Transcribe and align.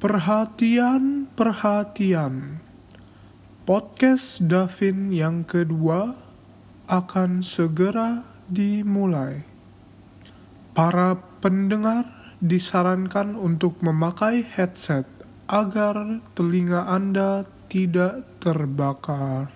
Perhatian, 0.00 1.28
perhatian. 1.36 2.64
Podcast 3.68 4.40
Davin 4.48 5.12
yang 5.12 5.44
kedua 5.44 6.16
akan 6.88 7.44
segera 7.44 8.24
dimulai. 8.48 9.44
Para 10.72 11.20
pendengar 11.44 12.08
disarankan 12.40 13.36
untuk 13.36 13.76
memakai 13.84 14.40
headset 14.40 15.04
agar 15.52 16.24
telinga 16.32 16.88
Anda 16.88 17.44
tidak 17.68 18.24
terbakar. 18.40 19.52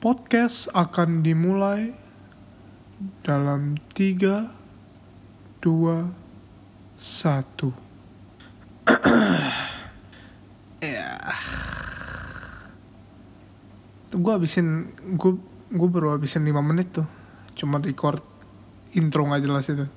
Podcast 0.00 0.72
akan 0.72 1.20
dimulai 1.20 1.92
dalam 3.20 3.76
3 3.92 4.48
2 5.60 6.08
1 6.96 7.85
ya 10.80 11.10
tuh 14.10 14.18
gue 14.22 14.32
habisin 14.32 14.94
gue 15.18 15.36
gue 15.66 15.88
baru 15.90 16.14
habisin 16.14 16.46
5 16.46 16.62
menit 16.62 16.88
tuh. 16.94 17.06
Cuma 17.58 17.82
record 17.82 18.22
intro 18.94 19.26
nggak 19.26 19.42
jelas 19.42 19.66
itu. 19.66 19.86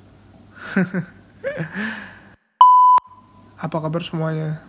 Apa 3.64 3.78
kabar 3.84 4.02
semuanya? 4.02 4.64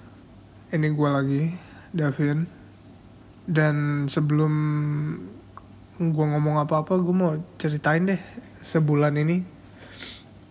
Ini 0.71 0.93
gue 0.93 1.09
lagi 1.09 1.43
Davin. 1.95 2.45
Dan 3.49 4.07
sebelum 4.07 4.53
gue 6.01 6.27
ngomong 6.33 6.57
apa-apa 6.63 6.97
gue 6.97 7.13
mau 7.15 7.35
ceritain 7.59 8.07
deh 8.07 8.21
sebulan 8.63 9.19
ini. 9.19 9.43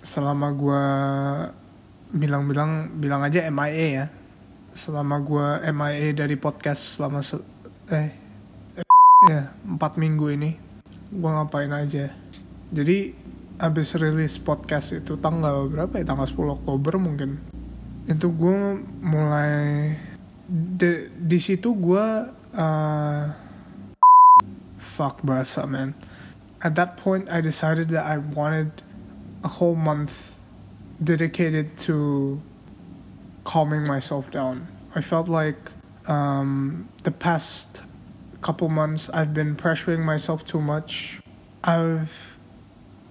Selama 0.03 0.51
gue 0.55 0.83
bilang-bilang 2.09 2.97
bilang 2.97 3.21
aja 3.21 3.45
MIA 3.49 3.87
ya. 3.93 4.05
Selama 4.73 5.21
gue 5.21 5.47
MIA 5.69 6.13
dari 6.13 6.35
podcast 6.37 6.97
selama 6.97 7.21
se 7.21 7.37
eh, 7.89 8.09
eh 8.77 8.85
ya 9.29 9.53
empat 9.65 9.97
minggu 9.97 10.25
ini 10.33 10.51
gue 11.09 11.29
ngapain 11.29 11.73
aja. 11.73 12.13
Jadi 12.69 13.13
abis 13.59 13.97
rilis 13.97 14.37
podcast 14.37 14.93
itu 14.93 15.17
tanggal 15.17 15.67
berapa 15.67 15.99
ya? 15.99 16.05
Tanggal 16.05 16.29
10 16.29 16.57
Oktober 16.61 16.93
mungkin. 17.01 17.41
Itu 18.05 18.31
gue 18.33 18.81
mulai 19.01 19.93
di, 20.49 21.13
di 21.13 21.39
situ 21.41 21.73
gue 21.77 22.05
uh, 22.55 23.23
fuck 24.77 25.21
bahasa 25.25 25.65
man. 25.65 25.93
At 26.61 26.77
that 26.77 26.97
point 26.97 27.29
I 27.29 27.41
decided 27.41 27.89
that 27.93 28.05
I 28.05 28.17
wanted 28.17 28.69
a 29.43 29.49
whole 29.49 29.77
month 29.77 30.38
dedicated 31.03 31.77
to 31.79 32.41
calming 33.43 33.85
myself 33.85 34.29
down. 34.31 34.67
I 34.95 35.01
felt 35.01 35.29
like 35.29 35.71
um, 36.07 36.89
the 37.03 37.11
past 37.11 37.83
couple 38.41 38.69
months 38.69 39.09
I've 39.09 39.33
been 39.33 39.55
pressuring 39.55 40.03
myself 40.03 40.45
too 40.45 40.61
much. 40.61 41.19
I've 41.63 42.37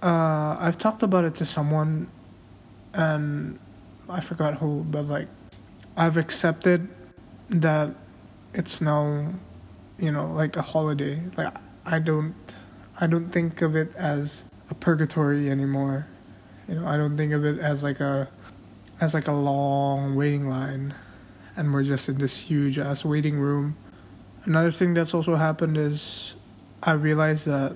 uh, 0.03 0.57
I've 0.61 0.79
talked 0.79 1.03
about 1.03 1.25
it 1.25 1.35
to 1.35 1.45
someone, 1.45 2.09
and 2.95 3.59
I 4.09 4.21
forgot 4.21 4.55
who, 4.55 4.85
but 4.85 5.07
like 5.07 5.29
I've 5.97 6.17
accepted 6.17 6.89
that 7.51 7.95
it's 8.55 8.81
now, 8.81 9.33
you 9.99 10.13
know, 10.13 10.33
like 10.33 10.57
a 10.57 10.63
holiday. 10.63 11.21
Like 11.37 11.55
I 11.85 11.99
don't 11.99 12.35
I 13.01 13.07
don't 13.07 13.27
think 13.27 13.63
of 13.63 13.77
it 13.77 13.95
as 13.97 14.45
a 14.71 14.75
purgatory 14.75 15.51
anymore. 15.51 16.07
You 16.69 16.77
know, 16.77 16.87
I 16.87 17.01
don't 17.01 17.17
think 17.17 17.33
of 17.33 17.49
it 17.49 17.59
as 17.59 17.83
like 17.83 17.99
a 17.99 18.29
as 19.01 19.17
like 19.17 19.27
a 19.27 19.33
long 19.33 20.15
waiting 20.15 20.49
line 20.49 20.93
and 21.57 21.73
we're 21.73 21.83
just 21.83 22.09
in 22.13 22.19
this 22.21 22.37
huge 22.37 22.79
ass 22.79 23.05
waiting 23.05 23.41
room. 23.41 23.75
Another 24.45 24.71
thing 24.71 24.93
that's 24.93 25.15
also 25.15 25.37
happened 25.37 25.81
is 25.81 26.35
I 26.83 26.93
realized 26.93 27.47
that 27.47 27.75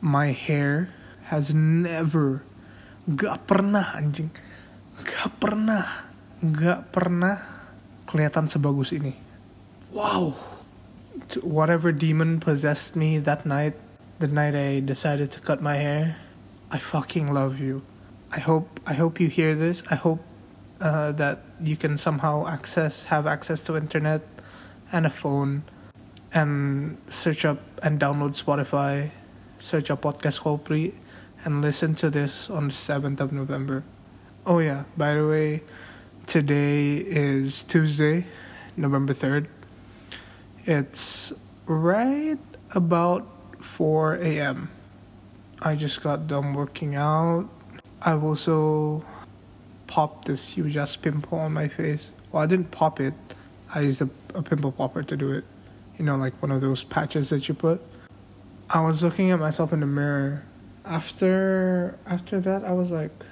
my 0.00 0.30
hair 0.30 0.94
has 1.34 1.52
never 1.52 2.46
gak 3.10 3.50
pernah 3.50 3.98
anjing 3.98 4.30
gak 5.02 5.42
pernah 5.42 6.06
gak 6.38 6.94
pernah 6.94 7.42
kelihatan 8.06 8.46
sebagus 8.46 8.94
ini. 8.94 9.18
Wow. 9.90 10.38
Whatever 11.42 11.90
demon 11.90 12.38
possessed 12.38 12.94
me 12.94 13.18
that 13.18 13.42
night 13.42 13.74
the 14.22 14.30
night 14.30 14.54
I 14.54 14.78
decided 14.78 15.34
to 15.34 15.42
cut 15.42 15.58
my 15.58 15.74
hair 15.74 16.22
I 16.70 16.78
fucking 16.78 17.34
love 17.34 17.58
you 17.58 17.82
I 18.30 18.40
hope 18.40 18.80
I 18.86 18.94
hope 18.94 19.20
you 19.20 19.28
hear 19.28 19.54
this. 19.54 19.82
I 19.90 19.94
hope 19.94 20.20
uh, 20.80 21.12
that 21.12 21.42
you 21.62 21.76
can 21.76 21.96
somehow 21.96 22.46
access 22.46 23.04
have 23.04 23.26
access 23.26 23.62
to 23.62 23.76
internet 23.76 24.22
and 24.92 25.06
a 25.06 25.10
phone 25.10 25.64
and 26.32 26.98
search 27.08 27.44
up 27.44 27.60
and 27.82 27.98
download 27.98 28.36
Spotify, 28.36 29.10
search 29.58 29.90
up 29.90 30.02
podcast 30.02 30.38
Hopefully 30.38 30.94
and 31.44 31.62
listen 31.62 31.94
to 31.94 32.10
this 32.10 32.50
on 32.50 32.68
the 32.68 32.74
7th 32.74 33.20
of 33.20 33.32
November. 33.32 33.84
Oh 34.44 34.58
yeah, 34.58 34.84
by 34.96 35.14
the 35.14 35.26
way, 35.26 35.62
today 36.26 36.96
is 36.96 37.64
Tuesday, 37.64 38.26
November 38.76 39.14
3rd. 39.14 39.46
It's 40.66 41.32
right 41.66 42.38
about 42.72 43.26
4 43.60 44.16
a.m. 44.16 44.70
I 45.60 45.74
just 45.74 46.02
got 46.02 46.26
done 46.26 46.54
working 46.54 46.94
out 46.94 47.48
I've 48.00 48.22
also 48.22 49.04
popped 49.86 50.26
this 50.26 50.46
huge 50.46 50.76
ass 50.76 50.94
pimple 50.96 51.38
on 51.38 51.52
my 51.52 51.68
face. 51.68 52.12
Well, 52.30 52.42
I 52.42 52.46
didn't 52.46 52.70
pop 52.70 53.00
it. 53.00 53.14
I 53.74 53.80
used 53.80 54.00
a, 54.02 54.08
a 54.34 54.42
pimple 54.42 54.72
popper 54.72 55.02
to 55.02 55.16
do 55.16 55.32
it. 55.32 55.44
You 55.98 56.04
know, 56.04 56.16
like 56.16 56.40
one 56.40 56.52
of 56.52 56.60
those 56.60 56.84
patches 56.84 57.30
that 57.30 57.48
you 57.48 57.54
put. 57.54 57.80
I 58.70 58.80
was 58.80 59.02
looking 59.02 59.30
at 59.30 59.40
myself 59.40 59.72
in 59.72 59.80
the 59.80 59.86
mirror. 59.86 60.44
After 60.84 61.98
after 62.06 62.40
that, 62.40 62.64
I 62.64 62.72
was 62.72 62.90
like, 62.90 63.24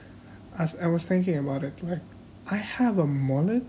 I, 0.58 0.68
I 0.82 0.86
was 0.88 1.04
thinking 1.04 1.38
about 1.38 1.62
it. 1.62 1.82
Like, 1.82 2.02
I 2.50 2.56
have 2.56 2.98
a 2.98 3.06
mullet 3.06 3.64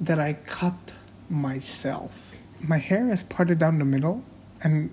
that 0.00 0.20
I 0.20 0.34
cut 0.34 0.92
myself. 1.28 2.34
My 2.60 2.78
hair 2.78 3.10
is 3.10 3.22
parted 3.22 3.58
down 3.58 3.78
the 3.78 3.84
middle, 3.84 4.22
and 4.62 4.90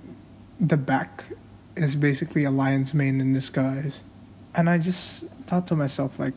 the 0.60 0.78
back 0.78 1.26
is 1.76 1.96
basically 1.96 2.44
a 2.44 2.52
lion's 2.52 2.94
mane 2.94 3.22
in 3.22 3.34
disguise. 3.34 4.04
And 4.56 4.70
I 4.70 4.78
just 4.78 5.26
thought 5.48 5.68
to 5.68 5.76
myself, 5.76 6.20
like, 6.20 6.34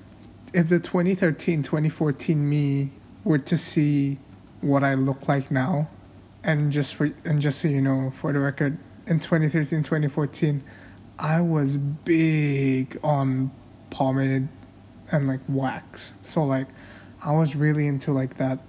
if 0.52 0.68
the 0.68 0.78
2013 0.78 1.62
2014 1.62 2.48
me 2.48 2.92
were 3.24 3.38
to 3.38 3.56
see 3.56 4.18
what 4.60 4.82
I 4.82 4.94
look 4.94 5.28
like 5.28 5.50
now, 5.50 5.88
and 6.42 6.72
just 6.72 6.94
for 6.94 7.10
and 7.24 7.40
just 7.40 7.60
so 7.60 7.68
you 7.68 7.82
know, 7.82 8.12
for 8.16 8.32
the 8.32 8.38
record, 8.38 8.78
in 9.06 9.18
2013 9.18 9.82
2014, 9.82 10.62
I 11.18 11.40
was 11.40 11.76
big 11.76 12.98
on 13.02 13.50
pomade 13.90 14.48
and 15.10 15.28
like 15.28 15.40
wax. 15.48 16.14
So 16.22 16.44
like, 16.44 16.68
I 17.22 17.32
was 17.32 17.54
really 17.54 17.86
into 17.86 18.12
like 18.12 18.34
that 18.34 18.60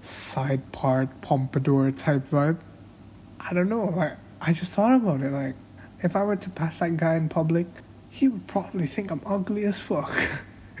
side 0.00 0.72
part 0.72 1.20
pompadour 1.20 1.90
type 1.90 2.28
vibe. 2.30 2.58
I 3.40 3.52
don't 3.52 3.68
know, 3.68 3.86
like 3.86 4.16
I 4.40 4.52
just 4.52 4.74
thought 4.74 4.94
about 4.94 5.20
it. 5.20 5.32
Like, 5.32 5.56
if 6.00 6.16
I 6.16 6.22
were 6.24 6.36
to 6.36 6.50
pass 6.50 6.78
that 6.78 6.96
guy 6.96 7.16
in 7.16 7.28
public, 7.28 7.66
he 8.16 8.28
would 8.28 8.46
probably 8.46 8.86
think 8.86 9.10
I'm 9.10 9.20
ugly 9.26 9.64
as 9.64 9.78
fuck. 9.78 10.10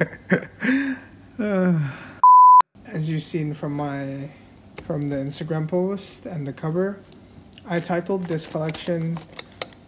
uh, 1.38 1.78
as 2.86 3.10
you've 3.10 3.22
seen 3.22 3.52
from 3.52 3.74
my 3.74 4.30
from 4.86 5.10
the 5.10 5.16
Instagram 5.16 5.68
post 5.68 6.24
and 6.24 6.46
the 6.46 6.52
cover, 6.54 6.98
I 7.68 7.80
titled 7.80 8.22
this 8.24 8.46
collection 8.46 9.18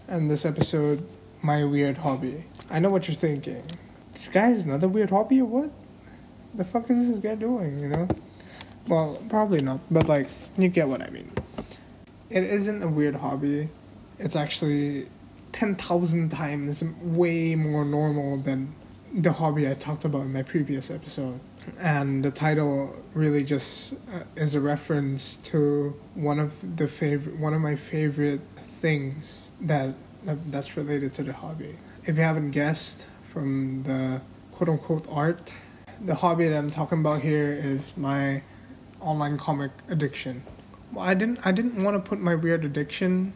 and 0.09 0.31
this 0.31 0.45
episode 0.45 1.09
"My 1.41 1.65
Weird 1.65 1.97
Hobby." 1.97 2.45
I 2.69 2.81
know 2.81 2.91
what 2.91 3.09
you're 3.09 3.15
thinking. 3.15 3.63
This 4.13 4.29
guy 4.29 4.49
has 4.49 4.67
another 4.67 4.89
weird 4.89 5.09
hobby 5.09 5.41
or 5.41 5.47
what? 5.47 5.71
The 6.55 6.65
fuck 6.65 6.91
is 6.91 7.09
this 7.09 7.19
guy 7.19 7.35
doing? 7.35 7.81
You 7.81 7.89
know? 7.89 8.09
Well, 8.89 9.23
probably 9.31 9.63
not, 9.63 9.81
but 9.91 10.07
like 10.07 10.29
you 10.59 10.69
get 10.69 10.87
what 10.87 11.01
I 11.01 11.09
mean. 11.09 11.33
It 12.29 12.45
isn't 12.45 12.83
a 12.83 12.89
weird 12.89 13.17
hobby. 13.17 13.71
It's 14.19 14.37
actually 14.37 15.09
10,000 15.53 16.31
times 16.31 16.85
way 17.03 17.55
more 17.55 17.85
normal 17.85 18.37
than 18.37 18.75
the 19.13 19.33
hobby 19.33 19.69
I 19.69 19.75
talked 19.75 20.05
about 20.05 20.23
in 20.23 20.33
my 20.33 20.43
previous 20.43 20.91
episode. 20.91 21.41
And 21.79 22.25
the 22.25 22.31
title 22.31 22.97
really 23.15 23.45
just 23.45 23.95
uh, 24.13 24.25
is 24.37 24.55
a 24.55 24.61
reference 24.61 25.37
to 25.45 25.95
one 26.15 26.39
of 26.39 26.77
the 26.77 26.89
favorite 26.89 27.37
one 27.37 27.53
of 27.53 27.61
my 27.61 27.77
favorite 27.77 28.41
things 28.81 29.51
that 29.61 29.95
that's 30.25 30.77
related 30.77 31.15
to 31.15 31.23
the 31.23 31.33
hobby. 31.33 31.77
If 32.05 32.17
you 32.17 32.23
haven't 32.23 32.53
guessed 32.53 33.07
from 33.33 33.83
the 33.83 34.21
quote 34.53 34.69
unquote 34.69 35.07
art, 35.11 35.53
the 36.05 36.15
hobby 36.15 36.49
that 36.49 36.57
I'm 36.57 36.71
talking 36.71 37.01
about 37.01 37.21
here 37.21 37.53
is 37.53 37.97
my 37.97 38.43
online 39.01 39.39
comic 39.39 39.71
addiction. 39.89 40.43
Well, 40.93 41.05
I 41.05 41.15
didn't 41.15 41.47
I 41.47 41.53
didn't 41.53 41.83
want 41.83 42.03
to 42.03 42.09
put 42.09 42.21
my 42.21 42.35
weird 42.35 42.65
addiction 42.65 43.35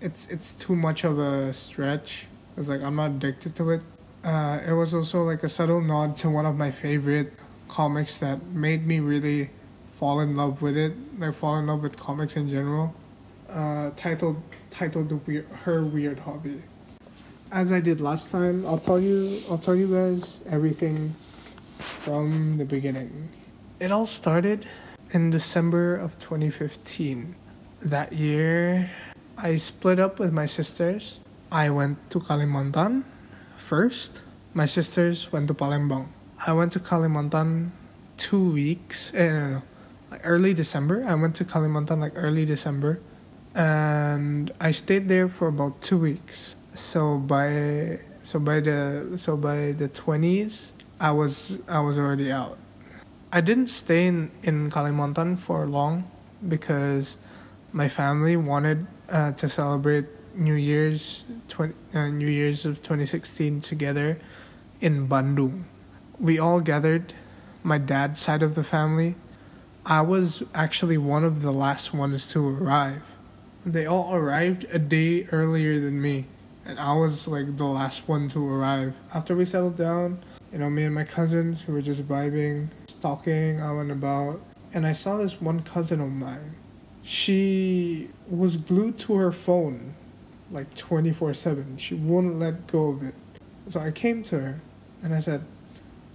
it's 0.00 0.28
it's 0.28 0.54
too 0.54 0.76
much 0.76 1.04
of 1.04 1.18
a 1.18 1.52
stretch. 1.52 2.26
It's 2.56 2.68
like 2.68 2.82
I'm 2.82 2.96
not 2.96 3.10
addicted 3.12 3.54
to 3.56 3.70
it. 3.70 3.82
Uh, 4.22 4.60
it 4.66 4.72
was 4.72 4.94
also 4.94 5.24
like 5.24 5.42
a 5.42 5.48
subtle 5.48 5.80
nod 5.80 6.16
to 6.18 6.30
one 6.30 6.46
of 6.46 6.56
my 6.56 6.70
favorite 6.70 7.32
comics 7.68 8.20
that 8.20 8.44
made 8.46 8.86
me 8.86 9.00
really 9.00 9.50
fall 9.96 10.20
in 10.20 10.36
love 10.36 10.62
with 10.62 10.76
it, 10.76 10.92
like 11.18 11.34
fall 11.34 11.58
in 11.58 11.66
love 11.66 11.82
with 11.82 11.96
comics 11.96 12.36
in 12.36 12.48
general. 12.48 12.94
Uh, 13.48 13.90
titled 13.96 14.42
titled 14.70 15.08
the 15.08 15.44
her 15.64 15.84
weird 15.84 16.20
hobby. 16.20 16.62
As 17.52 17.72
I 17.72 17.80
did 17.80 18.00
last 18.00 18.30
time, 18.30 18.66
I'll 18.66 18.78
tell 18.78 18.98
you 18.98 19.42
I'll 19.50 19.58
tell 19.58 19.76
you 19.76 19.88
guys 19.88 20.42
everything 20.48 21.14
from 21.78 22.58
the 22.58 22.64
beginning. 22.64 23.28
It 23.80 23.92
all 23.92 24.06
started 24.06 24.66
in 25.10 25.30
December 25.30 25.96
of 25.96 26.18
2015. 26.18 27.34
That 27.82 28.12
year, 28.12 28.90
I 29.36 29.56
split 29.56 29.98
up 29.98 30.18
with 30.18 30.32
my 30.32 30.46
sisters. 30.46 31.18
I 31.50 31.70
went 31.70 31.98
to 32.10 32.20
Kalimantan 32.20 33.04
first. 33.56 34.22
My 34.54 34.66
sisters 34.66 35.32
went 35.32 35.48
to 35.48 35.54
Palembang. 35.54 36.06
I 36.46 36.52
went 36.52 36.72
to 36.72 36.80
Kalimantan 36.80 37.70
two 38.16 38.52
weeks. 38.52 39.12
Eh, 39.14 39.28
no, 39.28 39.48
no. 39.48 39.62
Like 40.10 40.20
early 40.24 40.54
December. 40.54 41.04
I 41.06 41.14
went 41.14 41.34
to 41.36 41.44
Kalimantan 41.44 42.00
like 42.00 42.12
early 42.14 42.44
December. 42.44 43.00
And 43.54 44.52
I 44.60 44.70
stayed 44.70 45.08
there 45.08 45.28
for 45.28 45.48
about 45.48 45.80
two 45.80 45.98
weeks. 45.98 46.54
So 46.74 47.18
by 47.18 48.00
so 48.22 48.38
by 48.38 48.60
the 48.60 49.14
so 49.16 49.36
by 49.36 49.72
the 49.72 49.88
twenties, 49.88 50.72
I 51.00 51.10
was 51.10 51.58
I 51.68 51.80
was 51.80 51.98
already 51.98 52.30
out. 52.30 52.58
I 53.32 53.40
didn't 53.40 53.66
stay 53.66 54.06
in, 54.06 54.30
in 54.42 54.70
Kalimantan 54.70 55.38
for 55.38 55.66
long 55.66 56.10
because 56.46 57.18
my 57.74 57.88
family 57.88 58.36
wanted 58.36 58.86
uh, 59.08 59.32
to 59.32 59.48
celebrate 59.48 60.06
New 60.36 60.54
Year's 60.54 61.24
20, 61.48 61.74
uh, 61.92 62.06
New 62.06 62.28
Year's 62.28 62.64
of 62.64 62.76
2016 62.76 63.60
together 63.60 64.16
in 64.80 65.08
Bandung. 65.08 65.64
We 66.20 66.38
all 66.38 66.60
gathered, 66.60 67.14
my 67.64 67.78
dad's 67.78 68.20
side 68.20 68.44
of 68.44 68.54
the 68.54 68.62
family. 68.62 69.16
I 69.84 70.02
was 70.02 70.44
actually 70.54 70.98
one 70.98 71.24
of 71.24 71.42
the 71.42 71.50
last 71.50 71.92
ones 71.92 72.28
to 72.28 72.48
arrive. 72.48 73.02
They 73.66 73.86
all 73.86 74.14
arrived 74.14 74.66
a 74.70 74.78
day 74.78 75.26
earlier 75.32 75.80
than 75.80 76.00
me, 76.00 76.26
and 76.64 76.78
I 76.78 76.94
was 76.94 77.26
like 77.26 77.56
the 77.56 77.64
last 77.64 78.06
one 78.06 78.28
to 78.28 78.48
arrive. 78.48 78.94
After 79.12 79.34
we 79.34 79.44
settled 79.44 79.76
down, 79.76 80.24
you 80.52 80.58
know, 80.58 80.70
me 80.70 80.84
and 80.84 80.94
my 80.94 81.04
cousins 81.04 81.62
who 81.62 81.72
were 81.72 81.82
just 81.82 82.06
vibing, 82.06 82.68
talking 83.00 83.58
out 83.58 83.80
and 83.80 83.90
about, 83.90 84.40
and 84.72 84.86
I 84.86 84.92
saw 84.92 85.16
this 85.16 85.40
one 85.40 85.62
cousin 85.62 86.00
of 86.00 86.12
mine. 86.12 86.54
She 87.04 88.08
was 88.28 88.56
glued 88.56 88.98
to 89.00 89.16
her 89.16 89.30
phone 89.30 89.94
like 90.50 90.74
24 90.74 91.34
7. 91.34 91.76
She 91.76 91.94
wouldn't 91.94 92.38
let 92.38 92.66
go 92.66 92.88
of 92.88 93.02
it. 93.02 93.14
So 93.68 93.80
I 93.80 93.90
came 93.90 94.22
to 94.24 94.40
her 94.40 94.60
and 95.02 95.14
I 95.14 95.20
said, 95.20 95.44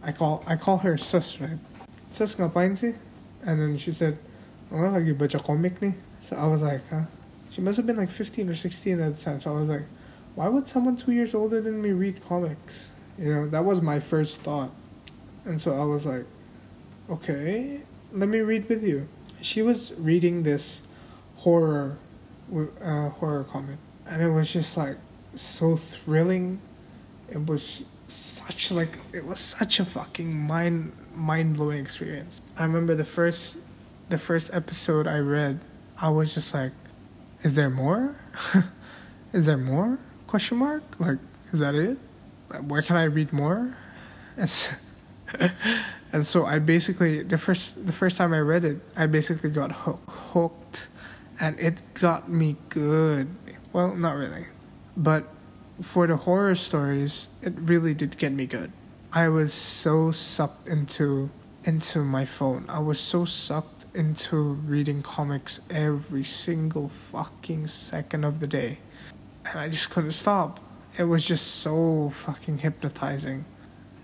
I 0.01 0.11
call 0.11 0.43
I 0.47 0.55
call 0.55 0.79
her 0.79 0.97
sus, 0.97 1.39
right? 1.39 1.59
Sus 2.09 2.35
ngapain 2.35 2.75
sih? 2.75 2.93
And 3.45 3.61
then 3.61 3.77
she 3.77 3.91
said, 3.91 4.17
oh 4.71 4.75
lagi 4.75 5.15
baca 5.15 5.37
komik 5.37 5.79
nih. 5.79 5.93
So 6.21 6.35
I 6.35 6.47
was 6.47 6.63
like, 6.63 6.81
huh? 6.89 7.03
She 7.51 7.61
must 7.61 7.77
have 7.77 7.85
been 7.85 7.97
like 7.97 8.11
15 8.11 8.49
or 8.49 8.55
16 8.55 8.99
at 8.99 9.15
the 9.15 9.21
time. 9.21 9.39
So 9.39 9.55
I 9.55 9.59
was 9.59 9.69
like, 9.69 9.85
why 10.35 10.47
would 10.47 10.67
someone 10.67 10.95
two 10.95 11.11
years 11.11 11.33
older 11.33 11.61
than 11.61 11.81
me 11.81 11.91
read 11.91 12.23
comics? 12.25 12.91
You 13.17 13.33
know, 13.33 13.47
that 13.49 13.65
was 13.65 13.81
my 13.81 13.99
first 13.99 14.41
thought. 14.41 14.71
And 15.45 15.59
so 15.59 15.75
I 15.75 15.83
was 15.83 16.05
like, 16.05 16.25
okay, 17.09 17.81
let 18.11 18.29
me 18.29 18.39
read 18.39 18.69
with 18.69 18.83
you. 18.83 19.07
She 19.41 19.61
was 19.61 19.93
reading 19.97 20.43
this 20.43 20.81
horror 21.37 21.97
uh, 22.81 23.09
horror 23.09 23.43
comic, 23.43 23.77
and 24.05 24.21
it 24.21 24.29
was 24.29 24.51
just 24.51 24.75
like 24.77 24.97
so 25.35 25.75
thrilling. 25.75 26.59
It 27.29 27.45
was 27.45 27.83
such 28.07 28.71
like 28.71 28.97
it 29.13 29.25
was 29.25 29.39
such 29.39 29.79
a 29.79 29.85
fucking 29.85 30.35
mind 30.35 30.91
mind 31.13 31.55
blowing 31.55 31.79
experience. 31.79 32.41
I 32.57 32.63
remember 32.63 32.95
the 32.95 33.05
first 33.05 33.59
the 34.09 34.17
first 34.17 34.49
episode 34.53 35.07
I 35.07 35.19
read, 35.19 35.59
I 36.01 36.09
was 36.09 36.33
just 36.33 36.53
like, 36.53 36.71
is 37.43 37.55
there 37.55 37.69
more? 37.69 38.15
is 39.33 39.45
there 39.45 39.57
more? 39.57 39.99
Question 40.27 40.57
mark? 40.57 40.83
Like, 40.99 41.19
is 41.53 41.59
that 41.59 41.75
it? 41.75 41.97
where 42.67 42.81
can 42.81 42.97
I 42.97 43.03
read 43.03 43.31
more? 43.31 43.75
And, 44.37 44.49
and 46.13 46.25
so 46.25 46.45
I 46.45 46.59
basically 46.59 47.23
the 47.23 47.37
first 47.37 47.85
the 47.85 47.93
first 47.93 48.17
time 48.17 48.33
I 48.33 48.39
read 48.39 48.63
it, 48.63 48.79
I 48.95 49.07
basically 49.07 49.49
got 49.49 49.71
hooked, 49.71 50.87
and 51.39 51.59
it 51.59 51.81
got 51.93 52.29
me 52.29 52.57
good. 52.69 53.35
Well, 53.73 53.95
not 53.95 54.15
really, 54.15 54.47
but 54.97 55.27
for 55.81 56.07
the 56.07 56.17
horror 56.17 56.55
stories, 56.55 57.27
it 57.41 57.53
really 57.57 57.93
did 57.93 58.17
get 58.17 58.33
me 58.33 58.45
good. 58.45 58.71
I 59.13 59.29
was 59.29 59.53
so 59.53 60.11
sucked 60.11 60.67
into 60.67 61.29
into 61.63 61.99
my 62.03 62.25
phone. 62.25 62.65
I 62.69 62.79
was 62.79 62.99
so 62.99 63.25
sucked 63.25 63.85
into 63.93 64.37
reading 64.37 65.01
comics 65.01 65.61
every 65.69 66.23
single 66.23 66.89
fucking 66.89 67.67
second 67.67 68.23
of 68.23 68.39
the 68.39 68.47
day. 68.47 68.79
And 69.45 69.59
I 69.59 69.67
just 69.67 69.89
couldn't 69.89 70.11
stop 70.11 70.59
it 70.97 71.03
was 71.03 71.25
just 71.25 71.47
so 71.47 72.09
fucking 72.09 72.59
hypnotizing. 72.59 73.45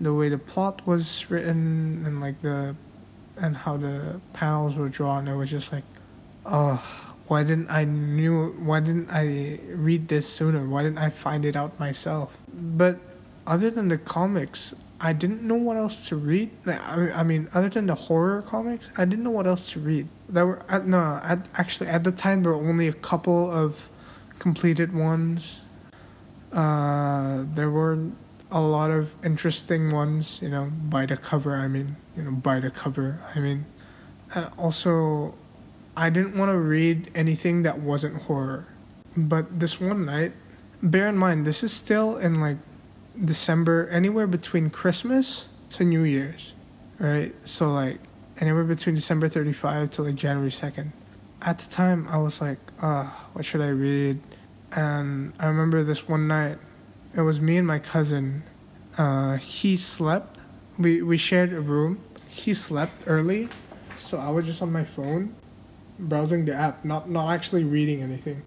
The 0.00 0.12
way 0.12 0.28
the 0.28 0.38
plot 0.38 0.86
was 0.86 1.30
written 1.30 2.04
and 2.06 2.20
like 2.20 2.42
the 2.42 2.76
and 3.36 3.56
how 3.56 3.76
the 3.76 4.20
panels 4.32 4.76
were 4.76 4.88
drawn, 4.88 5.28
it 5.28 5.36
was 5.36 5.50
just 5.50 5.72
like, 5.72 5.84
oh, 6.46 6.82
why 7.26 7.42
didn't 7.42 7.70
I 7.70 7.84
knew 7.84 8.52
why 8.52 8.80
didn't 8.80 9.08
I 9.10 9.58
read 9.68 10.08
this 10.08 10.28
sooner? 10.28 10.66
Why 10.66 10.82
didn't 10.82 10.98
I 10.98 11.10
find 11.10 11.44
it 11.44 11.56
out 11.56 11.78
myself? 11.78 12.36
But 12.52 12.98
other 13.46 13.70
than 13.70 13.88
the 13.88 13.98
comics, 13.98 14.74
I 15.00 15.12
didn't 15.12 15.42
know 15.42 15.56
what 15.56 15.76
else 15.76 16.08
to 16.08 16.16
read. 16.16 16.50
I 16.66 17.22
mean, 17.22 17.48
other 17.52 17.68
than 17.68 17.86
the 17.86 17.94
horror 17.94 18.42
comics, 18.42 18.90
I 18.96 19.04
didn't 19.04 19.24
know 19.24 19.30
what 19.30 19.46
else 19.46 19.70
to 19.72 19.80
read. 19.80 20.08
There 20.28 20.46
were 20.46 20.62
no, 20.84 21.20
at, 21.22 21.46
actually 21.54 21.88
at 21.88 22.04
the 22.04 22.12
time 22.12 22.42
there 22.42 22.52
were 22.52 22.68
only 22.68 22.88
a 22.88 22.92
couple 22.92 23.50
of 23.50 23.88
completed 24.38 24.92
ones 24.94 25.60
uh, 26.56 27.44
there 27.54 27.70
were 27.70 27.98
a 28.50 28.60
lot 28.60 28.90
of 28.90 29.14
interesting 29.24 29.90
ones, 29.90 30.40
you 30.42 30.48
know, 30.48 30.70
by 30.70 31.06
the 31.06 31.16
cover, 31.16 31.54
I 31.54 31.68
mean, 31.68 31.96
you 32.16 32.22
know, 32.22 32.30
by 32.30 32.60
the 32.60 32.70
cover, 32.70 33.20
I 33.34 33.40
mean. 33.40 33.66
And 34.34 34.50
also, 34.58 35.34
I 35.96 36.10
didn't 36.10 36.36
want 36.36 36.50
to 36.50 36.58
read 36.58 37.10
anything 37.14 37.62
that 37.62 37.80
wasn't 37.80 38.22
horror. 38.22 38.66
But 39.16 39.60
this 39.60 39.80
one 39.80 40.04
night, 40.04 40.32
bear 40.82 41.08
in 41.08 41.16
mind, 41.16 41.46
this 41.46 41.62
is 41.62 41.72
still 41.72 42.16
in 42.16 42.40
like 42.40 42.58
December, 43.22 43.88
anywhere 43.88 44.26
between 44.26 44.70
Christmas 44.70 45.48
to 45.70 45.84
New 45.84 46.02
Year's, 46.02 46.52
right? 46.98 47.34
So, 47.44 47.72
like, 47.72 47.98
anywhere 48.40 48.64
between 48.64 48.94
December 48.94 49.28
35 49.28 49.90
to 49.92 50.02
like 50.02 50.14
January 50.14 50.50
2nd. 50.50 50.92
At 51.42 51.58
the 51.58 51.70
time, 51.70 52.06
I 52.08 52.18
was 52.18 52.40
like, 52.40 52.58
ah, 52.82 52.86
uh, 52.86 53.28
what 53.32 53.44
should 53.44 53.60
I 53.60 53.68
read? 53.68 54.20
and 54.72 55.32
I 55.38 55.46
remember 55.46 55.82
this 55.82 56.08
one 56.08 56.28
night. 56.28 56.58
It 57.16 57.22
was 57.22 57.40
me 57.40 57.56
and 57.56 57.66
my 57.66 57.78
cousin. 57.78 58.42
Uh, 58.98 59.36
he 59.36 59.78
slept. 59.78 60.36
We 60.78 61.00
we 61.00 61.16
shared 61.16 61.50
a 61.54 61.60
room. 61.62 62.00
He 62.28 62.52
slept 62.52 63.04
early, 63.06 63.48
so 63.96 64.18
I 64.18 64.28
was 64.28 64.44
just 64.44 64.60
on 64.60 64.70
my 64.70 64.84
phone, 64.84 65.34
browsing 65.98 66.44
the 66.44 66.52
app, 66.54 66.84
not 66.84 67.08
not 67.08 67.32
actually 67.32 67.64
reading 67.64 68.02
anything, 68.02 68.42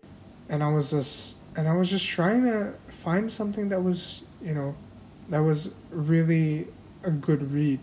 and 0.47 0.63
I 0.63 0.69
was 0.69 0.91
just 0.91 1.35
and 1.55 1.67
I 1.67 1.73
was 1.73 1.89
just 1.89 2.05
trying 2.05 2.43
to 2.43 2.75
find 2.89 3.31
something 3.31 3.69
that 3.69 3.81
was 3.83 4.21
you 4.39 4.53
know, 4.53 4.75
that 5.29 5.39
was 5.39 5.73
really 5.89 6.67
a 7.03 7.09
good 7.09 7.51
read, 7.51 7.79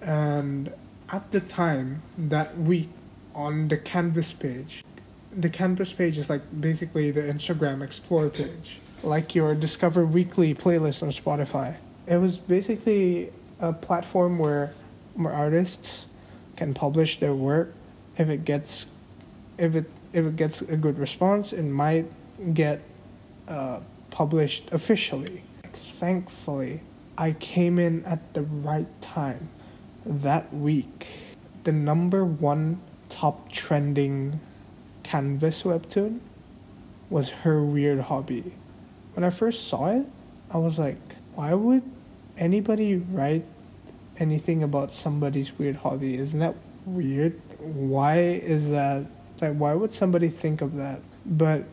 and 0.00 0.72
at 1.12 1.32
the 1.32 1.40
time 1.40 2.02
that 2.16 2.56
week 2.56 2.90
on 3.34 3.66
the 3.66 3.76
canvas 3.76 4.32
page 4.32 4.84
the 5.32 5.48
Canvas 5.48 5.92
page 5.92 6.18
is 6.18 6.28
like 6.28 6.42
basically 6.60 7.10
the 7.10 7.20
Instagram 7.20 7.82
Explore 7.82 8.30
page, 8.30 8.78
like 9.02 9.34
your 9.34 9.54
Discover 9.54 10.06
Weekly 10.06 10.54
playlist 10.54 11.02
on 11.02 11.10
Spotify. 11.10 11.76
It 12.06 12.16
was 12.18 12.36
basically 12.36 13.32
a 13.58 13.72
platform 13.72 14.38
where 14.38 14.72
where 15.14 15.32
artists 15.32 16.06
can 16.56 16.74
publish 16.74 17.18
their 17.20 17.34
work. 17.34 17.72
If 18.16 18.28
it 18.28 18.44
gets, 18.44 18.86
if 19.58 19.74
it 19.74 19.90
if 20.12 20.24
it 20.26 20.36
gets 20.36 20.62
a 20.62 20.76
good 20.76 20.98
response, 20.98 21.52
it 21.52 21.62
might 21.62 22.06
get 22.54 22.82
uh, 23.48 23.80
published 24.10 24.70
officially. 24.72 25.42
Thankfully, 25.72 26.80
I 27.16 27.32
came 27.32 27.78
in 27.78 28.04
at 28.04 28.34
the 28.34 28.42
right 28.42 28.88
time. 29.00 29.48
That 30.04 30.52
week, 30.54 31.06
the 31.64 31.72
number 31.72 32.24
one 32.24 32.80
top 33.08 33.52
trending 33.52 34.40
canvas 35.02 35.62
webtoon 35.62 36.20
was 37.10 37.30
her 37.30 37.62
weird 37.62 38.00
hobby. 38.00 38.52
When 39.20 39.26
I 39.26 39.36
first 39.36 39.68
saw 39.68 39.90
it, 39.90 40.06
I 40.50 40.56
was 40.56 40.78
like, 40.78 40.96
why 41.34 41.52
would 41.52 41.82
anybody 42.38 42.96
write 42.96 43.44
anything 44.16 44.62
about 44.62 44.90
somebody's 44.90 45.58
weird 45.58 45.76
hobby? 45.76 46.16
Isn't 46.16 46.40
that 46.40 46.54
weird? 46.86 47.38
Why 47.58 48.16
is 48.16 48.70
that? 48.70 49.06
Like, 49.42 49.56
why 49.58 49.74
would 49.74 49.92
somebody 49.92 50.30
think 50.30 50.62
of 50.62 50.74
that? 50.76 51.02
But 51.26 51.64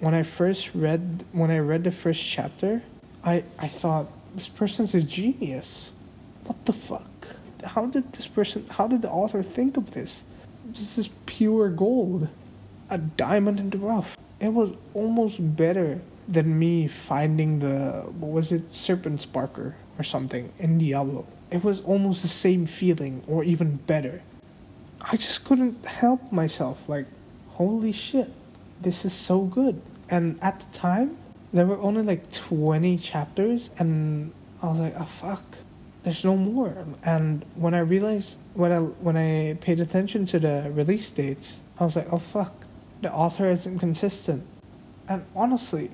when 0.00 0.14
I 0.14 0.24
first 0.24 0.74
read, 0.74 1.24
when 1.30 1.52
I 1.52 1.60
read 1.60 1.84
the 1.84 1.92
first 1.92 2.26
chapter, 2.26 2.82
I, 3.22 3.44
I 3.56 3.68
thought, 3.68 4.08
this 4.34 4.48
person's 4.48 4.92
a 4.92 5.00
genius. 5.00 5.92
What 6.42 6.66
the 6.66 6.72
fuck? 6.72 7.28
how 7.64 7.86
did 7.86 8.12
this 8.14 8.26
person 8.26 8.66
how 8.68 8.88
did 8.88 9.02
the 9.02 9.10
author 9.10 9.44
think 9.44 9.76
of 9.76 9.92
this? 9.92 10.24
This 10.64 10.98
is 10.98 11.08
pure 11.24 11.68
gold, 11.68 12.26
a 12.90 12.98
diamond 12.98 13.60
in 13.60 13.70
the 13.70 13.78
rough. 13.78 14.18
It 14.40 14.52
was 14.52 14.72
almost 14.92 15.56
better 15.56 16.00
than 16.28 16.58
me 16.58 16.88
finding 16.88 17.60
the 17.60 18.04
what 18.18 18.32
was 18.32 18.52
it 18.52 18.70
serpent 18.70 19.20
sparker 19.20 19.74
or 19.98 20.04
something 20.04 20.52
in 20.58 20.78
Diablo. 20.78 21.26
It 21.50 21.62
was 21.62 21.80
almost 21.80 22.22
the 22.22 22.28
same 22.28 22.66
feeling 22.66 23.22
or 23.26 23.44
even 23.44 23.76
better. 23.86 24.22
I 25.00 25.16
just 25.16 25.44
couldn't 25.44 25.84
help 25.86 26.32
myself 26.32 26.88
like 26.88 27.06
holy 27.56 27.92
shit 27.92 28.30
this 28.80 29.04
is 29.04 29.12
so 29.12 29.42
good 29.42 29.80
and 30.10 30.38
at 30.42 30.60
the 30.60 30.78
time 30.78 31.16
there 31.52 31.66
were 31.66 31.78
only 31.78 32.02
like 32.02 32.30
20 32.32 32.98
chapters 32.98 33.70
and 33.78 34.32
I 34.62 34.66
was 34.66 34.80
like 34.80 34.94
oh 34.98 35.04
fuck 35.04 35.44
there's 36.02 36.24
no 36.24 36.36
more 36.36 36.84
and 37.02 37.44
when 37.54 37.72
I 37.72 37.78
realized 37.80 38.36
when 38.54 38.72
I 38.72 38.78
when 38.78 39.16
I 39.16 39.54
paid 39.60 39.80
attention 39.80 40.26
to 40.26 40.38
the 40.38 40.70
release 40.74 41.10
dates 41.10 41.62
I 41.80 41.84
was 41.84 41.96
like 41.96 42.12
oh 42.12 42.18
fuck 42.18 42.52
the 43.00 43.12
author 43.12 43.50
isn't 43.50 43.78
consistent 43.78 44.44
and 45.08 45.24
honestly 45.34 45.90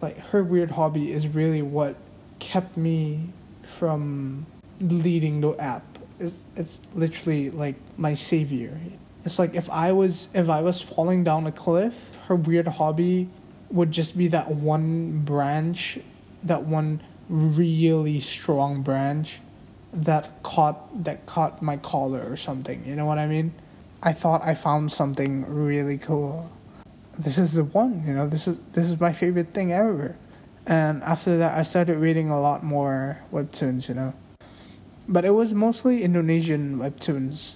like 0.00 0.18
her 0.18 0.42
weird 0.42 0.72
hobby 0.72 1.10
is 1.10 1.28
really 1.28 1.62
what 1.62 1.96
kept 2.38 2.76
me 2.76 3.30
from 3.62 4.46
deleting 4.84 5.40
the 5.40 5.56
app. 5.58 5.84
It's 6.18 6.44
it's 6.56 6.80
literally 6.94 7.50
like 7.50 7.76
my 7.96 8.14
savior. 8.14 8.78
It's 9.24 9.38
like 9.38 9.54
if 9.54 9.68
I 9.70 9.92
was 9.92 10.28
if 10.34 10.48
I 10.48 10.60
was 10.60 10.80
falling 10.80 11.24
down 11.24 11.46
a 11.46 11.52
cliff, 11.52 11.94
her 12.28 12.36
weird 12.36 12.68
hobby 12.68 13.28
would 13.70 13.90
just 13.90 14.16
be 14.16 14.28
that 14.28 14.50
one 14.50 15.20
branch, 15.20 15.98
that 16.42 16.64
one 16.64 17.00
really 17.28 18.20
strong 18.20 18.82
branch 18.82 19.40
that 19.92 20.42
caught 20.42 21.04
that 21.04 21.26
caught 21.26 21.62
my 21.62 21.76
collar 21.78 22.24
or 22.30 22.36
something. 22.36 22.84
You 22.86 22.96
know 22.96 23.06
what 23.06 23.18
I 23.18 23.26
mean? 23.26 23.54
I 24.02 24.12
thought 24.12 24.42
I 24.44 24.54
found 24.54 24.92
something 24.92 25.46
really 25.48 25.96
cool 25.96 26.52
this 27.18 27.38
is 27.38 27.52
the 27.54 27.64
one 27.64 28.02
you 28.06 28.12
know 28.12 28.26
this 28.26 28.48
is 28.48 28.60
this 28.72 28.88
is 28.88 29.00
my 29.00 29.12
favorite 29.12 29.52
thing 29.54 29.72
ever. 29.72 30.16
And 30.66 31.02
after 31.02 31.36
that 31.38 31.58
i 31.58 31.62
started 31.62 31.98
reading 31.98 32.30
a 32.30 32.40
lot 32.40 32.64
more 32.64 33.20
webtoons 33.32 33.88
you 33.88 33.94
know. 33.94 34.14
But 35.08 35.24
it 35.24 35.30
was 35.30 35.52
mostly 35.52 36.02
indonesian 36.02 36.78
webtoons. 36.78 37.54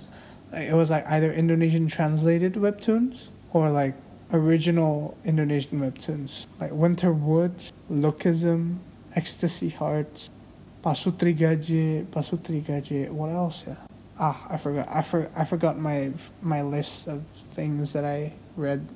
It 0.52 0.74
was 0.74 0.90
like 0.90 1.06
either 1.06 1.32
indonesian 1.32 1.88
translated 1.88 2.54
webtoons 2.54 3.28
or 3.52 3.70
like 3.70 3.94
original 4.32 5.16
indonesian 5.24 5.80
webtoons. 5.80 6.46
Like 6.60 6.72
winter 6.72 7.12
woods 7.12 7.72
lookism 7.90 8.78
ecstasy 9.14 9.70
hearts 9.70 10.30
pasutri 10.84 11.36
gaje 11.36 12.04
pasutri 12.06 12.62
gaje 12.62 13.10
what 13.10 13.30
else 13.30 13.64
yeah? 13.66 13.74
Ah 14.18 14.46
i 14.50 14.56
forgot 14.56 14.86
i, 14.90 15.02
for, 15.02 15.30
I 15.34 15.44
forgot 15.44 15.78
my 15.78 16.12
my 16.42 16.62
list 16.62 17.08
of 17.08 17.22
things 17.48 17.92
that 17.94 18.04
i 18.04 18.32
read 18.56 18.86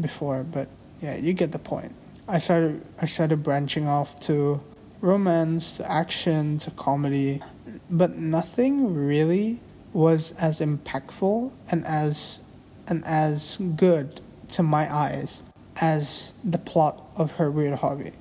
before, 0.00 0.42
but 0.42 0.68
yeah, 1.00 1.16
you 1.16 1.32
get 1.32 1.52
the 1.52 1.58
point. 1.58 1.94
I 2.28 2.38
started 2.38 2.82
I 3.00 3.06
started 3.06 3.42
branching 3.42 3.86
off 3.86 4.18
to 4.20 4.62
romance, 5.00 5.76
to 5.78 5.90
action, 5.90 6.58
to 6.58 6.70
comedy, 6.70 7.42
but 7.90 8.16
nothing 8.16 8.94
really 8.94 9.60
was 9.92 10.32
as 10.32 10.60
impactful 10.60 11.50
and 11.70 11.84
as 11.84 12.42
and 12.86 13.04
as 13.04 13.58
good 13.76 14.20
to 14.48 14.62
my 14.62 14.92
eyes 14.92 15.42
as 15.80 16.34
the 16.44 16.58
plot 16.58 17.02
of 17.16 17.32
her 17.32 17.50
weird 17.50 17.74
hobby. 17.78 18.12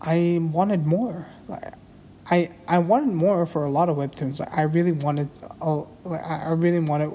I 0.00 0.38
wanted 0.40 0.86
more. 0.86 1.26
Like 1.48 1.74
I 2.30 2.50
I 2.68 2.78
wanted 2.78 3.14
more 3.14 3.46
for 3.46 3.64
a 3.64 3.70
lot 3.70 3.88
of 3.88 3.96
webtoons. 3.96 4.40
Like 4.40 4.56
I 4.56 4.62
really 4.62 4.92
wanted 4.92 5.30
like 6.04 6.22
I 6.24 6.52
really 6.52 6.80
wanted 6.80 7.12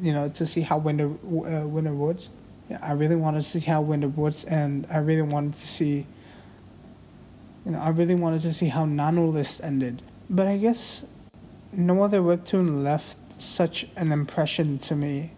you 0.00 0.12
know 0.12 0.28
to 0.28 0.46
see 0.46 0.60
how 0.60 0.78
Winter 0.78 1.06
uh, 1.08 1.66
Winter 1.66 1.94
Woods 1.94 2.30
I 2.82 2.92
really 2.92 3.16
wanted 3.16 3.42
to 3.42 3.48
see 3.48 3.60
how 3.60 3.80
Winter 3.80 4.08
Woods 4.08 4.44
and 4.44 4.86
I 4.90 4.98
really 4.98 5.22
wanted 5.22 5.54
to 5.54 5.66
see 5.66 6.06
you 7.64 7.72
know, 7.72 7.78
I 7.78 7.90
really 7.90 8.14
wanted 8.14 8.42
to 8.42 8.54
see 8.54 8.68
how 8.68 8.86
Nanolist 8.86 9.62
ended. 9.62 10.02
But 10.28 10.46
I 10.46 10.56
guess 10.56 11.04
no 11.72 12.02
other 12.02 12.20
webtoon 12.20 12.82
left 12.82 13.18
such 13.40 13.86
an 13.96 14.12
impression 14.12 14.78
to 14.78 14.96
me 14.96 15.32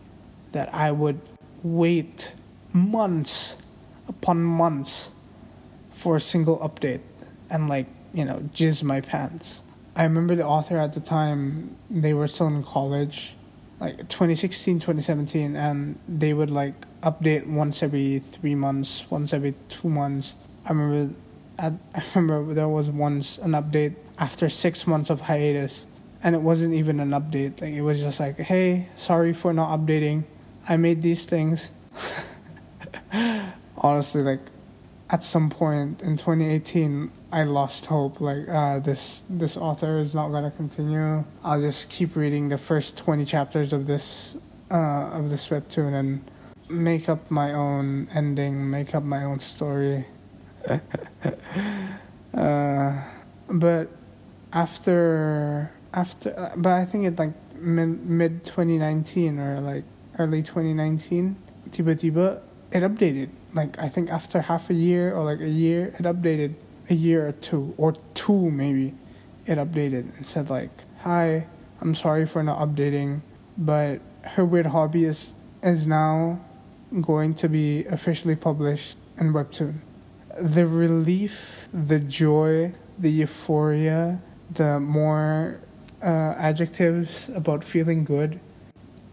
that 0.53 0.73
I 0.75 0.93
would 0.93 1.21
wait 1.63 2.33
months 2.73 3.57
upon 4.09 4.43
months 4.43 5.11
for 5.93 6.17
a 6.17 6.21
single 6.21 6.59
update 6.59 7.01
and 7.51 7.69
like, 7.69 7.87
you 8.15 8.25
know, 8.25 8.49
jizz 8.55 8.83
my 8.83 9.01
pants. 9.01 9.63
I 9.95 10.05
remember 10.05 10.35
the 10.35 10.47
author 10.47 10.79
at 10.79 10.95
the 10.95 11.01
time, 11.01 11.77
they 11.91 12.15
were 12.15 12.27
still 12.27 12.47
in 12.47 12.63
college, 12.63 13.35
like 13.83 14.09
2016, 14.09 14.79
2017, 14.79 15.57
and 15.57 15.99
they 16.07 16.33
would 16.33 16.51
like 16.51 16.75
update 17.01 17.49
once 17.49 17.83
every 17.83 18.21
three 18.21 18.55
months, 18.55 19.05
once 19.11 19.33
every 19.33 19.55
two 19.69 19.89
months. 19.89 20.37
I 20.65 20.69
remember, 20.69 21.15
I, 21.59 21.73
I 21.93 22.05
remember 22.15 22.55
there 22.55 22.69
was 22.69 22.91
once 22.91 23.39
an 23.39 23.51
update 23.53 23.97
after 24.19 24.49
six 24.49 24.87
months 24.87 25.11
of 25.11 25.23
hiatus, 25.23 25.87
and 26.23 26.37
it 26.37 26.43
wasn't 26.43 26.75
even 26.75 27.01
an 27.01 27.11
update. 27.11 27.61
Like 27.61 27.75
it 27.75 27.83
was 27.83 27.99
just 27.99 28.21
like, 28.21 28.39
hey, 28.39 28.89
sorry 28.95 29.33
for 29.33 29.53
not 29.53 29.77
updating. 29.77 30.23
I 30.69 30.77
made 30.77 31.03
these 31.03 31.25
things. 31.25 31.73
Honestly, 33.77 34.23
like 34.23 34.43
at 35.13 35.23
some 35.23 35.49
point 35.49 36.03
in 36.03 36.17
2018 36.17 37.13
i 37.31 37.45
lost 37.45 37.87
hope 37.87 38.21
like 38.21 38.49
uh, 38.49 38.79
this 38.81 39.23
this 39.29 39.57
author 39.57 39.99
is 39.99 40.15
not 40.15 40.29
going 40.29 40.43
to 40.43 40.57
continue 40.57 41.23
i'll 41.45 41.61
just 41.61 41.89
keep 41.91 42.17
reading 42.17 42.49
the 42.49 42.59
first 42.59 42.97
20 42.97 43.25
chapters 43.25 43.73
of 43.73 43.87
this 43.87 44.37
uh, 44.73 45.11
of 45.13 45.29
this 45.29 45.49
webtoon 45.49 45.93
and 45.93 46.25
make 46.73 47.09
up 47.09 47.31
my 47.31 47.53
own 47.53 48.09
ending, 48.15 48.71
make 48.71 48.95
up 48.95 49.03
my 49.03 49.25
own 49.25 49.41
story. 49.41 50.07
uh, 52.35 53.03
but 53.49 53.91
after 54.53 55.71
after, 55.93 56.39
uh, 56.39 56.53
but 56.57 56.73
I 56.73 56.85
think 56.85 57.07
it 57.07 57.19
like 57.19 57.33
mid 57.57 58.07
mid 58.07 58.45
twenty 58.45 58.79
nineteen 58.79 59.39
or 59.39 59.61
like 59.61 59.85
early 60.19 60.43
twenty 60.43 60.73
nineteen, 60.73 61.37
tiba-tiba 61.71 62.43
it 62.73 62.83
updated. 62.83 63.29
Like 63.55 63.79
I 63.79 63.89
think 63.89 64.11
after 64.11 64.41
half 64.41 64.71
a 64.71 64.75
year 64.75 65.15
or 65.15 65.25
like 65.25 65.41
a 65.41 65.49
year, 65.49 65.95
it 65.99 66.03
updated 66.03 66.55
a 66.89 66.95
year 66.95 67.29
or 67.29 67.33
two 67.33 67.75
or 67.77 67.95
two 68.15 68.51
maybe. 68.51 68.95
It 69.47 69.59
updated 69.59 70.17
and 70.17 70.27
said 70.27 70.51
like, 70.51 70.71
"Hi, 71.01 71.47
I'm 71.81 71.95
sorry 71.95 72.27
for 72.27 72.43
not 72.43 72.59
updating, 72.59 73.21
but 73.59 74.01
her 74.23 74.45
weird 74.45 74.67
hobby 74.67 75.05
is 75.05 75.35
is 75.63 75.87
now 75.87 76.41
going 77.01 77.35
to 77.35 77.49
be 77.49 77.85
officially 77.87 78.37
published 78.37 78.97
in 79.19 79.33
Webtoon. 79.33 79.75
The 80.41 80.67
relief, 80.67 81.67
the 81.73 81.99
joy, 81.99 82.73
the 82.99 83.11
euphoria, 83.11 84.21
the 84.51 84.81
more 84.81 85.61
uh, 86.03 86.35
adjectives 86.39 87.31
about 87.35 87.65
feeling 87.65 88.05
good, 88.05 88.41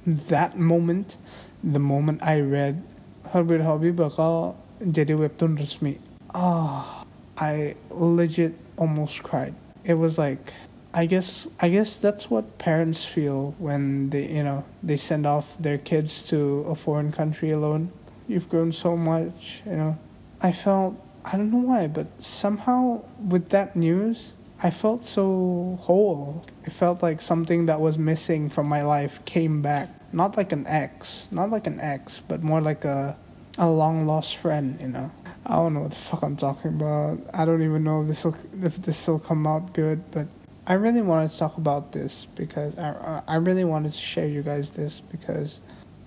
that 0.06 0.58
moment, 0.58 1.18
the 1.64 1.80
moment 1.80 2.24
I 2.24 2.40
read 2.42 2.84
her 3.32 3.44
weird 3.44 3.62
hobby 3.62 3.92
bakal 3.92 4.56
jadi 4.82 5.16
webtoon 5.18 5.58
resmi. 5.58 6.00
Oh, 6.34 6.40
ah. 6.40 7.06
I 7.40 7.76
legit 7.90 8.54
almost 8.78 9.24
cried. 9.24 9.56
It 9.84 9.96
was 9.96 10.18
like 10.18 10.54
I 10.94 11.06
guess 11.06 11.48
I 11.60 11.70
guess 11.70 11.96
that's 11.96 12.30
what 12.30 12.58
parents 12.58 13.06
feel 13.06 13.54
when 13.60 14.10
they 14.10 14.28
you 14.28 14.44
know 14.44 14.66
they 14.82 14.98
send 14.98 15.26
off 15.26 15.56
their 15.60 15.78
kids 15.78 16.28
to 16.30 16.66
a 16.68 16.76
foreign 16.76 17.12
country 17.12 17.52
alone. 17.52 17.92
You've 18.28 18.50
grown 18.50 18.72
so 18.72 18.98
much, 18.98 19.62
you 19.66 19.76
know. 19.76 19.98
I 20.42 20.52
felt 20.52 21.00
I 21.24 21.38
don't 21.38 21.52
know 21.52 21.64
why, 21.64 21.88
but 21.88 22.08
somehow 22.22 23.04
with 23.22 23.50
that 23.50 23.76
news, 23.76 24.34
I 24.64 24.72
felt 24.72 25.06
so 25.06 25.78
whole. 25.82 26.44
It 26.66 26.72
felt 26.72 27.04
like 27.04 27.22
something 27.22 27.68
that 27.68 27.80
was 27.80 27.98
missing 27.98 28.50
from 28.50 28.68
my 28.68 28.84
life 28.84 29.24
came 29.26 29.62
back. 29.62 29.90
Not 30.12 30.38
like 30.38 30.52
an 30.52 30.66
ex, 30.68 31.28
not 31.32 31.50
like 31.50 31.68
an 31.68 31.80
ex, 31.80 32.20
but 32.28 32.44
more 32.44 32.62
like 32.62 32.86
a 32.86 33.18
a 33.58 33.70
long 33.70 34.06
lost 34.06 34.38
friend, 34.38 34.80
you 34.80 34.88
know. 34.88 35.12
I 35.46 35.56
don't 35.56 35.74
know 35.74 35.82
what 35.82 35.92
the 35.92 35.98
fuck 35.98 36.24
I'm 36.24 36.38
talking 36.38 36.72
about. 36.72 37.20
I 37.34 37.46
don't 37.46 37.62
even 37.62 37.84
know 37.84 38.02
if 38.02 38.08
this 38.08 38.24
will 38.24 38.36
if 38.64 38.82
this 38.82 39.08
will 39.08 39.20
come 39.20 39.46
out 39.46 39.74
good, 39.74 40.10
but 40.12 40.28
I 40.66 40.74
really 40.74 41.02
wanted 41.02 41.32
to 41.32 41.38
talk 41.38 41.58
about 41.58 41.92
this 41.92 42.28
because 42.36 42.78
I 42.78 43.22
I 43.28 43.36
really 43.36 43.66
wanted 43.66 43.92
to 43.92 43.98
share 43.98 44.28
you 44.28 44.42
guys 44.42 44.72
this 44.72 45.02
because 45.02 45.60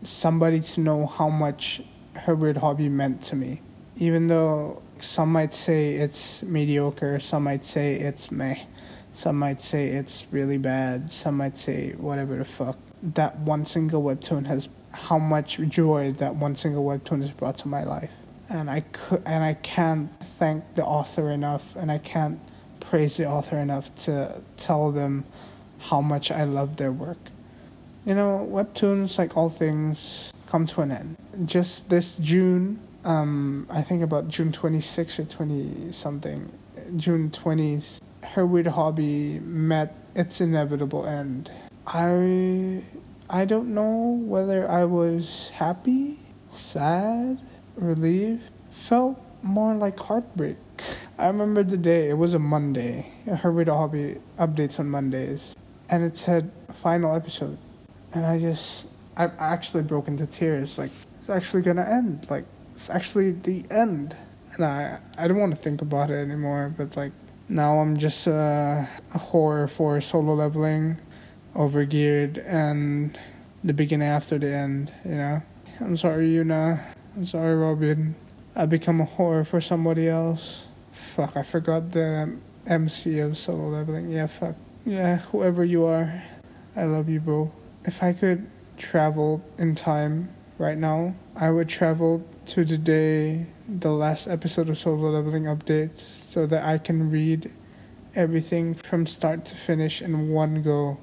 somebody 0.02 0.60
to 0.60 0.80
know 0.80 1.06
how 1.06 1.28
much 1.28 1.82
her 2.14 2.34
weird 2.34 2.56
hobby 2.58 2.88
meant 2.88 3.22
to 3.22 3.36
me. 3.36 3.60
Even 3.96 4.28
though 4.28 4.82
some 4.98 5.32
might 5.32 5.52
say 5.52 5.94
it's 5.94 6.42
mediocre, 6.42 7.20
some 7.20 7.44
might 7.44 7.64
say 7.64 7.96
it's 7.96 8.30
meh, 8.30 8.56
some 9.12 9.38
might 9.38 9.60
say 9.60 9.88
it's 9.88 10.24
really 10.30 10.58
bad, 10.58 11.10
some 11.12 11.36
might 11.36 11.58
say 11.58 11.92
whatever 11.92 12.36
the 12.36 12.44
fuck. 12.44 12.78
That 13.02 13.38
one 13.38 13.64
single 13.64 14.02
webtoon 14.02 14.46
has 14.46 14.68
how 14.92 15.18
much 15.18 15.58
joy 15.68 16.12
that 16.12 16.36
one 16.36 16.54
single 16.54 16.84
webtoon 16.84 17.20
has 17.22 17.30
brought 17.30 17.58
to 17.58 17.68
my 17.68 17.82
life. 17.84 18.10
And 18.48 18.70
I 18.70 18.80
could 18.80 19.22
and 19.26 19.42
I 19.42 19.54
can't 19.54 20.10
thank 20.38 20.74
the 20.74 20.84
author 20.84 21.30
enough 21.30 21.74
and 21.76 21.90
I 21.90 21.98
can't 21.98 22.38
praise 22.80 23.16
the 23.16 23.26
author 23.26 23.58
enough 23.58 23.94
to 24.04 24.42
tell 24.56 24.92
them 24.92 25.24
how 25.78 26.00
much 26.00 26.30
I 26.30 26.44
love 26.44 26.76
their 26.76 26.92
work. 26.92 27.18
You 28.04 28.14
know, 28.14 28.46
webtoons, 28.50 29.18
like 29.18 29.36
all 29.36 29.48
things, 29.48 30.32
come 30.46 30.66
to 30.66 30.82
an 30.82 30.90
end. 30.90 31.16
Just 31.44 31.88
this 31.88 32.16
June, 32.16 32.80
um, 33.04 33.66
I 33.70 33.82
think 33.82 34.02
about 34.02 34.28
June 34.28 34.52
26 34.52 35.20
or 35.20 35.24
20 35.24 35.92
something, 35.92 36.52
June 36.96 37.30
20s, 37.30 38.00
her 38.22 38.44
weird 38.44 38.66
hobby 38.66 39.40
met 39.40 39.94
its 40.14 40.40
inevitable 40.40 41.06
end. 41.06 41.50
I 41.86 42.82
I 43.28 43.44
don't 43.44 43.74
know 43.74 44.20
whether 44.24 44.70
I 44.70 44.84
was 44.84 45.50
happy, 45.50 46.18
sad, 46.50 47.40
relieved, 47.76 48.50
felt 48.70 49.20
more 49.42 49.74
like 49.74 49.98
heartbreak. 49.98 50.56
I 51.18 51.26
remember 51.26 51.62
the 51.62 51.76
day, 51.76 52.08
it 52.10 52.18
was 52.18 52.34
a 52.34 52.38
Monday. 52.38 53.12
Her 53.26 53.50
weird 53.52 53.68
hobby 53.68 54.18
updates 54.38 54.78
on 54.78 54.88
Mondays. 54.88 55.54
And 55.88 56.02
it 56.02 56.16
said 56.16 56.50
final 56.74 57.14
episode. 57.14 57.58
And 58.12 58.26
I 58.26 58.38
just 58.38 58.86
I 59.16 59.30
actually 59.38 59.82
broke 59.82 60.08
into 60.08 60.26
tears. 60.26 60.78
Like 60.78 60.90
it's 61.20 61.30
actually 61.30 61.62
gonna 61.62 61.84
end. 61.84 62.26
Like 62.30 62.44
it's 62.74 62.90
actually 62.90 63.32
the 63.32 63.64
end. 63.70 64.16
And 64.54 64.64
I 64.64 64.98
I 65.18 65.28
don't 65.28 65.38
want 65.38 65.54
to 65.54 65.60
think 65.60 65.82
about 65.82 66.10
it 66.10 66.16
anymore. 66.16 66.72
But 66.76 66.96
like 66.96 67.12
now 67.48 67.78
I'm 67.78 67.96
just 67.96 68.26
uh, 68.28 68.84
a 69.14 69.18
horror 69.18 69.68
for 69.68 70.00
solo 70.00 70.34
leveling, 70.34 70.98
overgeared, 71.54 72.44
and 72.46 73.18
the 73.64 73.72
beginning 73.72 74.08
after 74.08 74.38
the 74.38 74.52
end. 74.52 74.92
You 75.04 75.16
know. 75.16 75.42
I'm 75.80 75.96
sorry, 75.96 76.28
Yuna. 76.28 76.80
I'm 77.16 77.24
sorry, 77.24 77.54
Robin. 77.54 78.14
I 78.54 78.66
become 78.66 79.00
a 79.00 79.06
whore 79.06 79.46
for 79.46 79.60
somebody 79.60 80.08
else. 80.08 80.66
Fuck, 81.16 81.36
I 81.36 81.42
forgot 81.42 81.90
the 81.90 82.36
MC 82.66 83.18
of 83.18 83.36
solo 83.36 83.68
leveling. 83.68 84.10
Yeah, 84.10 84.26
fuck. 84.26 84.54
Yeah, 84.84 85.18
whoever 85.18 85.64
you 85.64 85.84
are, 85.84 86.22
I 86.76 86.84
love 86.84 87.08
you, 87.08 87.20
bro. 87.20 87.52
If 87.84 88.02
I 88.02 88.12
could 88.12 88.46
travel 88.76 89.42
in 89.58 89.74
time 89.74 90.28
right 90.58 90.78
now, 90.78 91.14
I 91.34 91.50
would 91.50 91.68
travel 91.68 92.24
to 92.46 92.64
the 92.64 92.78
day 92.78 93.46
the 93.68 93.90
last 93.90 94.26
episode 94.26 94.68
of 94.68 94.78
Solo 94.78 95.10
Leveling 95.10 95.44
updates 95.44 96.00
so 96.00 96.46
that 96.46 96.64
I 96.64 96.78
can 96.78 97.10
read 97.10 97.50
everything 98.14 98.74
from 98.74 99.06
start 99.06 99.44
to 99.46 99.54
finish 99.54 100.02
in 100.02 100.30
one 100.30 100.62
go. 100.62 100.98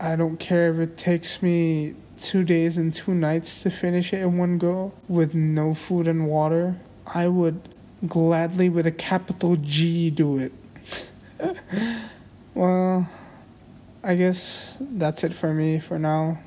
I 0.00 0.16
don't 0.16 0.38
care 0.38 0.72
if 0.72 0.78
it 0.78 0.96
takes 0.96 1.42
me 1.42 1.94
two 2.18 2.44
days 2.44 2.78
and 2.78 2.92
two 2.92 3.14
nights 3.14 3.62
to 3.62 3.70
finish 3.70 4.12
it 4.12 4.20
in 4.20 4.38
one 4.38 4.58
go 4.58 4.92
with 5.08 5.34
no 5.34 5.74
food 5.74 6.06
and 6.06 6.26
water. 6.26 6.76
I 7.06 7.28
would 7.28 7.68
gladly, 8.06 8.68
with 8.68 8.86
a 8.86 8.92
capital 8.92 9.56
G, 9.56 10.10
do 10.10 10.38
it. 10.38 10.52
well, 12.54 13.08
I 14.02 14.14
guess 14.14 14.76
that's 14.80 15.24
it 15.24 15.34
for 15.34 15.54
me 15.54 15.78
for 15.80 15.98
now 15.98 16.38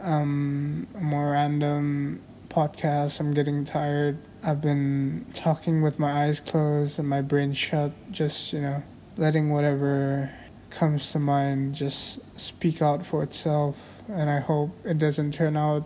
um, 0.00 0.86
more 0.98 1.32
random 1.32 2.20
podcast. 2.48 3.20
I'm 3.20 3.34
getting 3.34 3.64
tired. 3.64 4.18
I've 4.42 4.60
been 4.60 5.26
talking 5.34 5.82
with 5.82 5.98
my 5.98 6.24
eyes 6.26 6.40
closed 6.40 6.98
and 6.98 7.08
my 7.08 7.22
brain 7.22 7.52
shut, 7.52 7.92
just, 8.10 8.52
you 8.52 8.60
know, 8.60 8.82
letting 9.16 9.50
whatever 9.50 10.30
comes 10.72 11.12
to 11.12 11.18
mind 11.18 11.74
just 11.74 12.18
speak 12.38 12.82
out 12.82 13.06
for 13.06 13.22
itself. 13.22 13.76
And 14.08 14.28
I 14.28 14.40
hope 14.40 14.70
it 14.84 14.98
doesn't 14.98 15.32
turn 15.32 15.56
out 15.56 15.84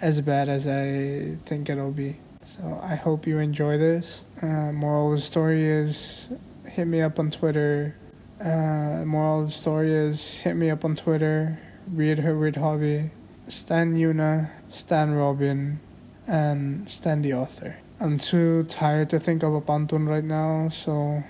as 0.00 0.20
bad 0.20 0.48
as 0.48 0.66
I 0.66 1.36
think 1.44 1.70
it'll 1.70 1.90
be. 1.90 2.16
So 2.44 2.80
I 2.82 2.94
hope 2.94 3.26
you 3.26 3.38
enjoy 3.38 3.78
this. 3.78 4.22
Uh, 4.42 4.70
moral 4.72 5.12
of 5.12 5.18
the 5.18 5.24
story 5.24 5.64
is 5.64 6.28
hit 6.68 6.86
me 6.86 7.00
up 7.00 7.18
on 7.18 7.30
Twitter. 7.30 7.96
Uh, 8.40 9.04
moral 9.06 9.42
of 9.42 9.46
the 9.48 9.54
story 9.54 9.92
is 9.92 10.40
hit 10.40 10.54
me 10.54 10.68
up 10.68 10.84
on 10.84 10.94
Twitter. 10.94 11.58
Read 11.90 12.18
her 12.18 12.36
weird 12.36 12.56
hobby. 12.56 13.10
Stan 13.48 13.94
Yuna, 13.94 14.50
Stan 14.70 15.14
Robin, 15.14 15.80
and 16.26 16.88
Stan 16.88 17.22
the 17.22 17.34
author. 17.34 17.76
I'm 18.00 18.18
too 18.18 18.64
tired 18.64 19.10
to 19.10 19.20
think 19.20 19.42
of 19.42 19.54
a 19.54 19.60
pantun 19.60 20.08
right 20.08 20.24
now, 20.24 20.68
so 20.68 21.22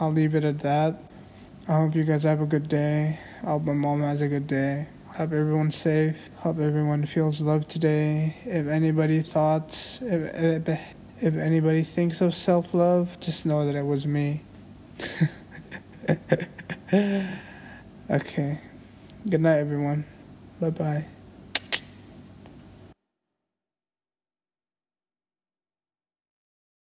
I'll 0.00 0.12
leave 0.12 0.34
it 0.34 0.44
at 0.44 0.60
that. 0.60 0.98
I 1.68 1.72
hope 1.80 1.96
you 1.96 2.04
guys 2.04 2.22
have 2.22 2.40
a 2.40 2.46
good 2.46 2.68
day. 2.68 3.18
I 3.42 3.46
hope 3.46 3.64
my 3.64 3.72
mom 3.72 4.00
has 4.02 4.22
a 4.22 4.28
good 4.28 4.46
day. 4.46 4.86
Hope 5.08 5.32
everyone's 5.32 5.74
safe. 5.74 6.16
Hope 6.36 6.60
everyone 6.60 7.04
feels 7.06 7.40
loved 7.40 7.68
today. 7.68 8.36
If 8.44 8.68
anybody 8.68 9.20
thought, 9.20 9.72
if, 10.00 10.68
if, 10.68 10.80
if 11.20 11.34
anybody 11.34 11.82
thinks 11.82 12.20
of 12.20 12.36
self 12.36 12.72
love, 12.72 13.18
just 13.18 13.44
know 13.44 13.66
that 13.66 13.74
it 13.74 13.84
was 13.84 14.06
me. 14.06 14.42
okay. 18.10 18.60
Good 19.28 19.40
night, 19.40 19.58
everyone. 19.58 20.04
Bye 20.60 20.70
bye. 20.70 21.06